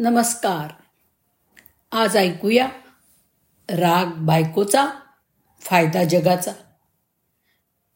नमस्कार. 0.00 0.72
आज 1.92 2.16
ऐकूया 2.16 2.68
राग 3.70 4.06
बायकोचा 4.06 4.86
फायदा 5.60 6.04
जगाचा. 6.04 6.52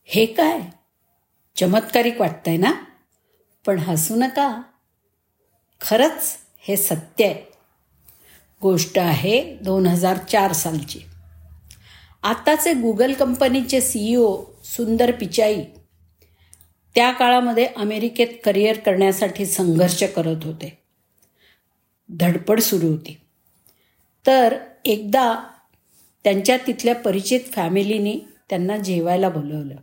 हे 0.04 0.26
काय? 0.26 0.60
चमत्कारिक 1.56 2.20
वाटतंय 2.20 2.56
ना? 2.56 2.72
पण 3.66 3.78
हसू 3.78 4.14
नका. 4.16 4.62
खरंच 5.80 6.38
हे 6.58 6.76
सत्य 6.76 7.24
आहे. 7.24 7.52
गोष्ट 8.62 8.98
आहे 8.98 9.58
दोन 9.62 9.86
हजार 9.86 10.16
चार 10.16 10.52
सालची. 10.52 11.00
आत्ताचे 12.22 12.74
गुगल 12.74 13.12
कंपनीचे 13.12 13.80
सीईओ 13.80 14.44
सुंदर 14.64 15.10
पिचाई 15.10 15.64
त्या 16.94 17.12
काळामध्ये 17.12 17.66
अमेरिकेत 17.66 18.28
करिअर 18.44 18.78
करण्यासाठी 18.78 19.46
संघर्ष 19.46 20.02
करत 20.02 20.44
होते. 20.44 20.81
धडपड 22.20 22.60
सुरू 22.60 22.86
होती. 22.86 23.16
तर 24.26 24.56
एकदा 24.84 25.44
त्यांच्या 26.24 26.56
तिथल्या 26.56 26.94
परिचित 26.94 27.40
फॅमिलीनी 27.52 28.20
त्यांना 28.50 28.76
जेवायला 28.76 29.28
बोलवलं. 29.28 29.74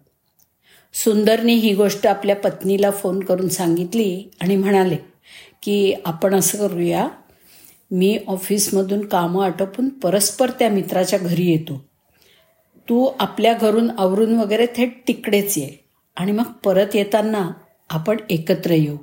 सुंदरनी 0.94 1.54
ही 1.54 1.73
गोष्ट 1.73 2.07
आपल्या 2.07 2.35
पत्नीला 2.35 2.91
फोन 2.91 3.20
करून 3.20 3.49
सांगितली 3.49 4.23
आणि 4.41 4.55
म्हणाले 4.55 4.98
की 5.63 5.94
आपण 6.05 6.35
असं 6.35 6.57
करूया 6.57 7.09
मी 7.91 8.20
ऑफिसमधून 8.27 9.05
कामं 9.07 9.46
आटोपून 9.46 9.90
परस्पर 9.90 10.49
त्या 10.49 10.70
मित्राच्या 10.70 11.20
घरी 11.20 11.52
येतो. 11.52 11.85
तू 12.90 13.12
आपल्या 13.20 13.54
घरून 13.54 13.90
आवरून 13.98 14.35
वगैरे 14.35 14.66
थेट 14.76 15.07
तिकडेच 15.07 15.57
ये 15.57 15.70
आणि 16.16 16.32
मग 16.32 16.43
परत 16.43 16.96
येताना 16.96 17.52
आपण 17.90 18.18
एकत्र 18.30 18.71
येऊ. 18.71 18.98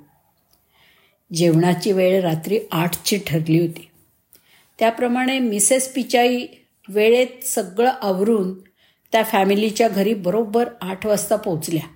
जेवणाची 1.32 1.92
वेळ 1.92 2.22
रात्री 2.22 2.58
आठची 2.72 3.18
ठरली 3.26 3.60
होती. 3.60 3.90
त्याप्रमाणे 4.78 5.38
मिसेस 5.38 5.92
पिचाई 5.92 6.46
वेळेत 6.88 7.44
सगळं 7.44 7.92
आवरून 8.02 8.60
त्या 9.12 9.22
फॅमिलीच्या 9.22 9.88
घरी 9.88 10.14
बरोबर 10.14 10.68
आठ 10.80 11.06
वाजता 11.06 11.36
पोचल्या 11.36 11.88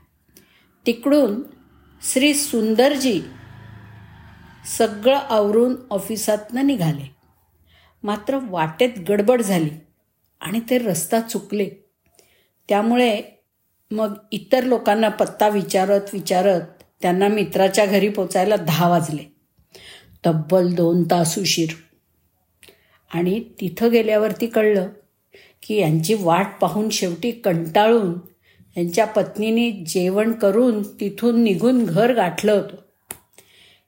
तिकडून 0.86 1.42
श्री 2.02 2.34
सुंदरजी 2.34 3.20
सगळं 4.78 5.16
आवरून 5.16 5.76
ऑफिसातनं 5.90 6.66
निघाले. 6.66 7.10
मात्र 8.02 8.38
वाटेत 8.42 8.90
गडबड 9.08 9.42
झाली 9.42 9.70
आणि 10.40 10.60
ते 10.70 10.78
रस्ता 10.78 11.20
चुकले. 11.20 11.68
त्यामुळे 12.68 13.22
मग 13.90 14.14
इतर 14.32 14.64
लोकांना 14.64 15.08
पत्ता 15.08 15.48
विचारत 15.48 16.00
विचारत 16.12 16.79
त्यांना 17.02 17.28
मित्राच्या 17.28 17.86
घरी 17.86 18.08
पोचायला 18.08 18.56
दहा 18.56 18.88
वाजले. 18.88 19.32
तब्बल 20.26 20.74
दोन 20.74 21.02
तास 21.02 21.38
उशीर. 21.38 21.68
आणि 23.14 23.40
तिथं 23.40 23.90
गेल्यावरती 23.90 24.46
कळलं 24.46 24.88
की 25.62 25.76
यांची 25.76 26.14
वाट 26.14 26.46
पाहून 26.60 26.90
शेवटी 26.90 27.30
कंटाळून 27.30 28.14
यांच्या 28.76 29.04
पत्नीने 29.04 29.70
जेवण 29.70 30.32
करून 30.32 30.82
तिथून 30.82 31.42
निघून 31.42 31.84
घर 31.84 32.14
गाठलं 32.14 32.52
होतं. 32.52 32.76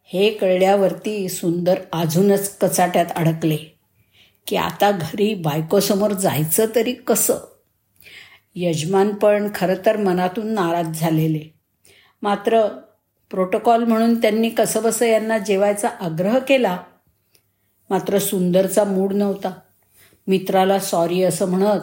हे 0.04 0.30
कळल्यावरती 0.30 1.28
सुंदर 1.28 1.74
अजूनच 1.92 2.58
कचाट्यात 2.58 3.06
अडकले 3.16 3.56
की 4.46 4.56
आता 4.56 4.90
घरी 4.90 5.34
बायकोसमोर 5.34 6.10
जायचं 6.10 6.66
तरी 6.74 6.92
कसं? 6.92 7.34
यजमान 8.54 9.14
पण 9.14 9.48
खरं 9.54 9.74
तर 9.86 9.96
मनातून 9.96 10.46
नाराज 10.46 11.00
झालेले. 11.00 11.54
मात्र 12.22 12.68
प्रोटोकॉल 13.32 13.84
म्हणून 13.84 14.22
त्यांनी 14.22 14.48
कसंबसं 14.48 15.06
यांना 15.06 15.38
जेवायचा 15.38 15.88
आग्रह 15.88 16.38
केला. 16.38 16.78
मात्र 17.90 18.18
सुंदरचा 18.18 18.84
मूड 18.84 19.12
नव्हता. 19.12 19.52
मित्राला 20.26 20.78
सॉरी 20.78 21.22
असं 21.22 21.50
म्हणत 21.50 21.80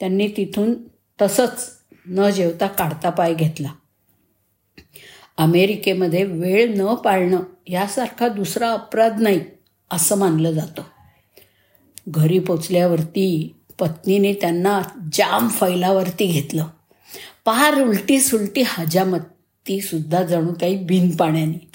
त्यांनी 0.00 0.28
तिथून 0.28 0.74
तसंच 1.22 1.70
न 2.06 2.30
जेवता 2.30 2.66
काढता 2.66 3.10
पाय 3.10 3.34
घेतला. 3.34 3.72
अमेरिकेमध्ये 5.36 6.24
वेळ 6.24 6.74
न 6.78 6.94
पाळणं 6.94 7.40
यासारखा 7.66 8.28
दुसरा 8.28 8.70
अपराध 8.70 9.20
नाही 9.20 9.40
असं 9.90 10.18
मानलं 10.18 10.50
जातं. 10.50 10.82
घरी 12.08 12.38
पोचल्यावरती 12.38 13.54
पत्नीने 13.80 14.32
त्यांना 14.32 14.82
जाम 15.12 15.48
फैलावरती 15.48 16.26
घेतलं. 16.26 16.66
पार 17.44 17.82
उलटी 17.82 18.20
सुलटी 18.20 18.62
हजामत. 18.66 19.18
ती 19.68 19.80
सुद्धा 19.80 20.22
जणू 20.22 20.52
काही 20.60 20.76
बिन 20.76 21.16
पाण्याने 21.16 21.68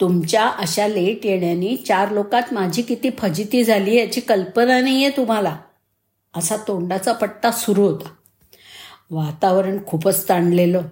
तुमच्या 0.00 0.48
अशा 0.48 0.88
लेट 0.88 1.26
येण्याने 1.26 1.76
चार 1.76 2.10
लोकात 2.10 2.42
माझी 2.52 2.82
किती 2.82 3.10
फजिती 3.18 3.64
झाली 3.64 3.96
याची 3.96 4.20
कल्पना 4.20 4.80
नाही 4.80 5.04
आहे 5.04 5.16
तुम्हाला. 5.16 5.56
असा 6.34 6.56
तोंडाचा 6.56 7.12
पट्टा 7.12 7.50
सुरू 7.50 7.82
होता. 7.82 8.08
वातावरण 9.10 9.78
खूपच 9.86 10.28
ताणलेलं 10.28 10.82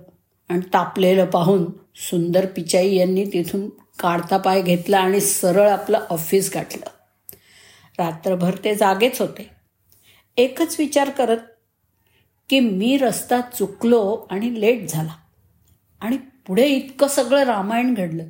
आणि 0.48 0.60
तापलेलं 0.72 1.26
पाहून 1.26 1.64
सुंदर 1.96 2.46
पिचाई 2.46 2.94
यांनी 2.94 3.24
तिथून 3.24 3.68
काढता 3.98 4.36
पाय 4.36 4.62
घेतला 4.62 4.98
आणि 4.98 5.20
सरळ 5.20 5.68
आपलं 5.68 6.00
ऑफिस 6.10 6.50
गाठलं. 6.54 6.86
रात्रभर 7.98 8.56
ते 8.64 8.74
जागेच 8.74 9.20
होते. 9.20 9.50
एकच 10.36 10.76
विचार 10.78 11.10
करत 11.10 11.38
की 12.50 12.60
मी 12.60 12.96
रस्ता 12.96 13.40
चुकलो 13.40 14.26
आणि 14.30 14.60
लेट 14.60 14.88
झाला. 14.88 15.12
आणि 16.00 16.16
पुढे 16.16 16.66
इतकं 16.66 17.08
सगळं 17.08 17.42
रामायण 17.42 17.94
घडलं. 17.94 18.24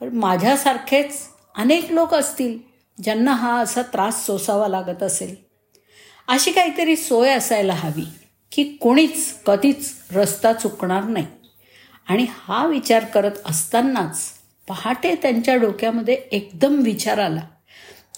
तर 0.00 0.08
माझ्यासारखेच 0.08 1.16
अनेक 1.54 1.92
लोक 1.92 2.14
असतील 2.14 2.58
ज्यांना 3.02 3.32
हा 3.32 3.60
असा 3.60 3.82
त्रास 3.82 4.26
सोसावा 4.26 4.68
लागत 4.68 5.02
असेल. 5.02 5.34
अशी 6.28 6.52
काहीतरी 6.52 6.96
सोय 6.96 7.30
असायला 7.30 7.74
हवी 7.74 8.04
की 8.52 8.64
कोणीच 8.64 9.42
कधीच 9.46 9.92
रस्ता 10.10 10.52
चुकणार 10.52 11.04
नाही. 11.04 11.26
आणि 12.08 12.26
हा 12.30 12.66
विचार 12.66 13.04
करत 13.04 13.32
असतानाच 13.46 14.30
पहाटे 14.68 15.14
त्यांच्या 15.14 15.56
डोक्यामध्ये 15.56 16.14
एकदम 16.14 16.80
विचार 16.82 17.18
आला 17.18 17.40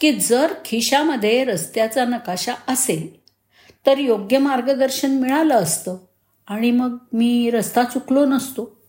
की 0.01 0.13
जर 0.13 0.53
खिशामध्ये 0.65 1.45
रस्त्याचा 1.45 2.05
नकाशा 2.05 2.55
असेल 2.69 3.21
तर 3.87 3.99
योग्य 3.99 4.39
मार्गदर्शन 4.39 5.11
मिळालं 5.11 5.55
असतं. 5.55 5.97
आणि 6.53 6.71
मग 6.71 6.97
मी 7.13 7.51
रस्ता 7.51 7.85
चुकलो 7.85 8.25
नसतो. 8.25 8.81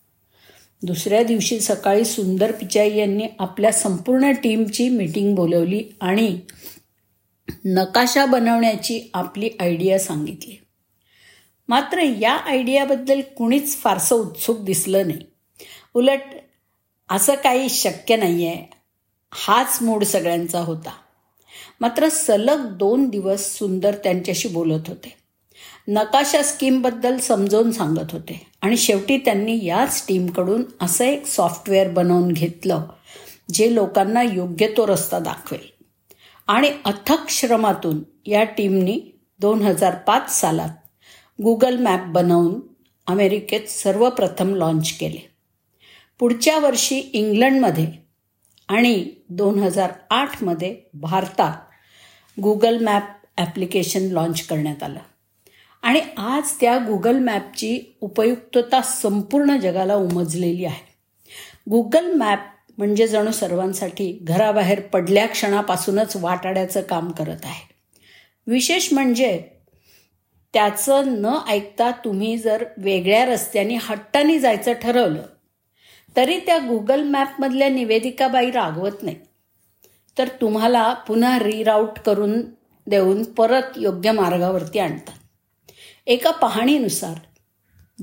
दुसऱ्या 0.84 1.24
दिवशी 1.24 1.60
सकाळी 1.60 2.06
सुंदर 2.06 2.52
पिचाई 2.52 2.98
यांनी 2.98 3.24
आपल्या 3.40 3.72
संपूर्ण 3.72 4.32
टीमची 4.32 4.90
मीटिंग 4.90 5.36
बोलवली 5.36 5.84
आणि 6.02 6.40
नकाशा 7.66 8.26
बनवण्याची 8.26 9.02
आपली 9.14 9.50
आयडिया 9.60 10.00
सांगितली. 10.00 10.60
मात्र 11.68 12.00
या 12.00 12.34
आयडियाबद्दल 12.34 13.22
कुणीच 13.38 13.78
फारसं 13.78 14.16
उत्सुक 14.16 14.60
दिसलं 14.60 15.08
नाही. 15.08 15.20
उलट 15.94 16.22
असं 17.10 17.36
काही 17.36 17.70
शक्य 17.70 18.16
नाही 18.16 18.48
आहे 18.48 18.66
हाच 19.34 19.78
मूड 19.82 20.04
सगळ्यांचा 20.04 20.60
होता. 20.60 20.92
मात्र 21.82 22.10
सलग 22.10 22.78
दोन 22.78 23.10
दिवस 23.10 23.58
सुंदर 23.58 23.96
त्यांच्याशी 23.96 24.48
बोलत 24.48 24.82
होते. 24.88 25.23
नकाशा 25.88 26.42
स्कीमबद्दल 26.42 27.18
समजावून 27.18 27.72
सांगत 27.72 28.12
होते. 28.12 28.48
आणि 28.62 28.78
शेवटी 28.78 29.18
त्यांनी 29.18 29.66
याच 29.66 30.06
टीमकडून 30.08 30.64
असं 30.82 31.06
एक 31.06 31.26
सॉफ्टवेअर 31.26 31.90
बनवून 31.90 32.32
घेतलं 32.32 32.86
जे 33.54 33.76
लोकांना 33.76 34.22
योग्य 34.22 34.68
तो 34.68 34.88
रस्ता 34.88 35.20
दाखवेल. 35.20 35.84
आणि 36.48 36.72
अथक 36.86 37.30
श्रमातून 37.30 38.04
या 38.26 38.44
टीमनी 38.44 39.02
दोन 39.40 39.62
हजार 39.62 39.96
पाच 39.96 40.42
सालात 40.42 40.70
गुगल 41.44 41.78
मॅप 41.78 42.06
बनवून 42.06 42.60
अमेरिकेत 43.08 43.68
सर्वप्रथम 43.68 44.56
लॉन्च 44.56 44.98
केले. 44.98 45.30
पुढच्या 46.20 46.60
वर्षी 46.60 47.00
इंग्लंडमध्ये 47.14 47.88
आणि 48.68 49.10
दोन 49.30 49.60
हजार 49.60 49.92
आठमध्ये 50.10 50.76
भारतात 50.94 51.54
गुगल 52.40 52.84
मॅप 52.84 53.04
ॲप्लिकेशन 53.38 54.02
लॉन्च 54.02 54.48
करण्यात 54.48 54.84
आलं. 54.84 55.00
आणि 55.84 56.02
आज 56.18 56.52
त्या 56.62 56.78
गुगल 56.78 57.20
मॅपची 57.20 57.98
उपयुक्तता 58.02 58.82
संपूर्ण 58.82 59.58
जगाला 59.58 59.96
उमजलेली 59.96 60.66
आहे. 60.66 60.94
गुगल 61.70 62.14
मॅप 62.14 62.40
म्हणजे 62.78 63.08
जणू 63.08 63.32
सर्वांसाठी 63.32 64.20
घराबाहेर 64.22 64.80
पडल्या 64.80 65.26
क्षणापासूनच 65.28 66.16
वाटाड्याचं 66.16 66.82
काम 66.82 67.12
करत 67.12 67.46
आहे. 67.46 67.74
विशेष 68.48 68.94
म्हणजे 68.94 69.42
त्याचं 70.54 71.22
न 71.22 71.38
ऐकता 71.48 71.92
तुम्ही 71.92 72.38
जर 72.38 72.64
वेगळ्या 72.78 73.26
रस्त्याने 73.26 73.78
हट्टाने 73.82 74.40
जायचं 74.40 74.74
ठरवलं 74.74 75.22
तरी 76.16 76.40
त्या 76.40 76.58
गुगल 76.58 77.04
मॅपमधल्या 77.04 77.70
निवेदिकाबाई 77.70 78.52
रागवत 78.52 79.04
नाही. 79.04 79.16
तर 80.18 80.28
तुम्हाला 80.28 80.94
पुन्हा 80.94 81.40
रिराऊट 81.40 82.00
करून 82.00 82.42
देऊन 82.88 83.24
परत 83.24 83.78
योग्य 83.78 84.12
मार्गावरती 84.12 84.80
आणतात. 84.80 85.14
एका 86.08 86.32
पाहणीनुसार 86.32 87.14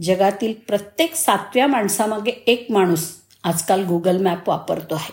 जगातील 0.02 0.54
प्रत्येक 0.68 1.14
सातव्या 1.14 1.66
माणसामागे 1.66 2.30
एक 2.30 2.66
माणूस 2.70 3.16
आजकाल 3.44 3.84
गुगल 3.84 4.22
मॅप 4.22 4.48
वापरतो 4.48 4.94
आहे. 4.94 5.12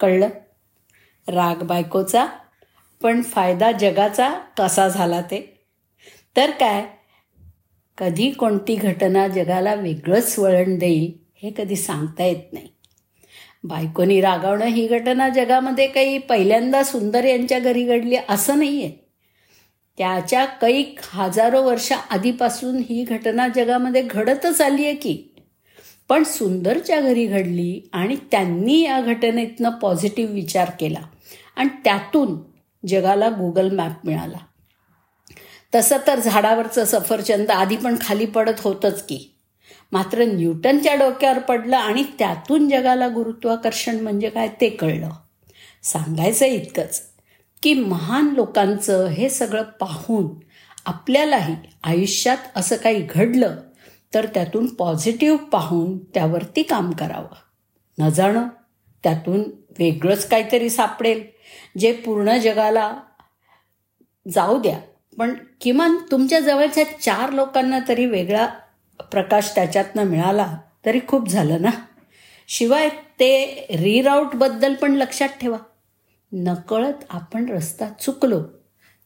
कळलं? 0.00 0.28
राग 1.28 1.62
बायकोचा 1.62 2.26
पण 3.02 3.22
फायदा 3.22 3.72
जगाचा 3.72 4.30
कसा 4.58 4.88
झाला 4.88 5.20
ते? 5.20 5.66
तर 6.36 6.50
काय? 6.50 6.86
कधी 7.98 8.30
कोणती 8.30 8.74
घटना 8.74 9.28
जगाला 9.28 9.74
वेगळंच 9.74 10.38
वळण 10.38 10.78
देईल 10.78 11.12
हे 11.42 11.50
कधी 11.58 11.76
सांगता 11.76 12.24
येत 12.24 12.52
नाही. 12.52 12.68
बायकोनी 13.64 14.20
रागावणं 14.20 14.64
ही 14.64 14.86
घटना 14.86 15.28
जगामध्ये 15.28 15.86
काही 15.86 16.18
पहिल्यांदा 16.18 16.82
सुंदर 16.82 17.24
यांच्या 17.24 17.58
घरी 17.58 17.84
घडली 17.84 18.16
असं 18.28 18.58
नाही 18.58 18.84
आहे 18.84 19.09
त्याच्या 20.00 20.44
कैक 20.44 20.98
हजारो 21.02 21.62
वर्ष 21.62 21.92
आधीपासून 22.10 22.76
ही 22.78 23.04
घटना 23.04 23.48
जगामध्ये 23.48 24.02
घडतच 24.02 24.60
आली 24.60 24.84
आहे 24.84 24.94
की. 24.94 25.24
पण 26.08 26.22
सुंदरच्या 26.24 27.00
घरी 27.00 27.26
घडली 27.26 27.88
आणि 27.92 28.16
त्यांनी 28.30 28.80
या 28.80 29.00
घटनेतनं 29.00 29.70
पॉझिटिव्ह 29.70 30.34
विचार 30.34 30.70
केला. 30.80 30.98
आणि 31.56 31.68
त्यातून 31.84 32.38
जगाला 32.86 33.28
गुगल 33.28 33.70
मॅप 33.70 34.06
मिळाला. 34.06 34.38
तसं 35.74 35.96
तर 36.06 36.18
झाडावरचं 36.20 36.84
सफरचंद 36.84 37.50
आधी 37.50 37.76
पण 37.76 37.96
खाली 38.00 38.26
पडत 38.26 38.60
होतंच 38.60 39.02
की. 39.02 39.34
मात्र 39.92 40.24
न्यूटनच्या 40.24 40.94
डोक्यावर 40.94 41.38
पडलं 41.38 41.76
आणि 41.76 42.04
त्यातून 42.18 42.68
जगाला 42.68 43.08
गुरुत्वाकर्षण 43.08 44.00
म्हणजे 44.00 44.30
काय 44.30 44.48
ते 44.60 44.68
कळलं. 44.68 45.10
सांगायचं 45.82 46.46
इतकंच. 46.46 47.09
की 47.62 47.74
महान 47.74 48.28
लोकांचं 48.28 49.06
हे 49.06 49.28
सगळं 49.28 49.62
पाहून 49.62 50.28
आपल्यालाही 50.86 51.56
आयुष्यात 51.84 52.36
असं 52.56 52.76
काही 52.76 53.06
घडलं 53.10 53.56
तर 54.14 54.26
त्यातून 54.26 54.74
पॉझिटिव्ह 54.74 55.38
पाहून 55.38 55.98
त्यावरती 55.98 56.62
काम 56.62 56.90
करावं. 56.90 57.34
न 57.98 58.08
जाणं 58.08 58.48
त्यातून 59.02 59.40
वेगळंच 59.78 60.28
काहीतरी 60.28 60.70
सापडेल 60.70 61.24
जे 61.78 61.92
पूर्ण 61.92 62.36
जगाला 62.36 62.96
जाऊ 64.34 64.60
द्या. 64.60 64.78
पण 65.18 65.34
किमान 65.60 65.96
तुमच्या 66.10 66.40
जवळच्या 66.40 67.00
चार 67.00 67.32
लोकांना 67.32 67.78
तरी 67.88 68.06
वेगळा 68.06 68.46
प्रकाश 69.00 69.52
त्याच्यातनं 69.54 70.04
मिळाला 70.04 70.56
तरी 70.86 71.00
खूप 71.08 71.28
झालं 71.28 71.62
ना? 71.62 71.70
शिवाय 72.48 72.88
ते 72.88 73.66
रिराऊटबद्दल 73.70 74.74
पण 74.74 74.92
लक्षात 74.92 75.28
ठेवा. 75.28 75.56
नकळत 76.32 77.04
आपण 77.10 77.48
रस्ता 77.48 77.88
चुकलो 77.88 78.42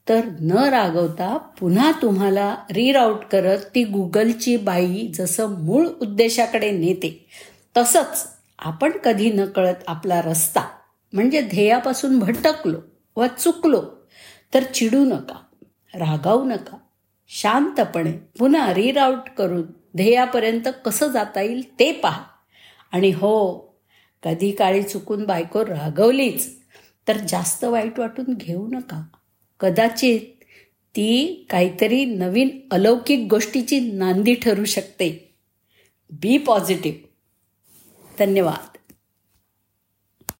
तर 0.08 0.20
न 0.40 0.52
रागवता 0.52 1.36
पुन्हा 1.36 1.92
तुम्हाला 2.02 2.56
रिराऊट 2.70 3.24
करत 3.24 3.58
ती 3.74 3.84
गुगलची 3.84 4.56
बाई 4.56 5.12
जसं 5.14 5.46
मूळ 5.50 5.88
उद्देशाकडे 6.02 6.70
नेते 6.70 7.26
तसंच 7.76 8.28
आपण 8.58 8.90
कधी 9.04 9.32
नकळत 9.32 9.74
आपला 9.86 10.22
रस्ता 10.22 10.60
म्हणजे 11.12 11.40
ध्येयापासून 11.40 12.18
भटकलो 12.18 12.78
व 13.16 13.26
चुकलो 13.38 13.82
तर 14.54 14.62
चिडू 14.62 15.04
नका 15.04 15.38
रागावू 15.94 16.44
नका. 16.44 16.76
शांतपणे 17.28 18.12
पुन्हा 18.12 18.74
रिराऊट 18.74 19.28
करून 19.38 19.62
ध्येयापर्यंत 19.96 20.68
कसं 20.84 21.06
जाता 21.06 21.40
येईल 21.40 21.78
ते 21.78 21.92
पहा. 21.92 22.22
आणि 22.92 23.10
हो 23.10 23.56
कधी 24.22 24.50
काळी 24.50 24.82
चुकून 24.82 25.24
बायको 25.24 25.62
रागवलीच 25.62 26.63
तर 27.08 27.16
जास्त 27.16 27.64
वाईट 27.64 27.98
वाटून 27.98 28.24
घेऊ 28.28 28.66
नका. 28.66 29.06
कदाचित 29.60 30.20
ती 30.96 31.46
काहीतरी 31.50 32.04
नवीन 32.04 32.60
अलौकिक 32.70 33.26
गोष्टीची 33.30 33.80
नांदी 33.80 34.34
ठरू 34.34 34.64
शकते. 34.64 35.34
बी 36.10 36.38
पॉझिटिव्ह 36.38 36.98
धन्यवाद. 38.18 38.73